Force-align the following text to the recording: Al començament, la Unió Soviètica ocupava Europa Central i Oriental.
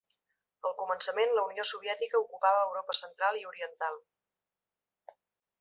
Al 0.67 0.71
començament, 0.79 1.35
la 1.39 1.43
Unió 1.49 1.65
Soviètica 1.73 2.21
ocupava 2.25 2.65
Europa 2.71 2.97
Central 3.03 3.41
i 3.43 3.47
Oriental. 3.53 4.03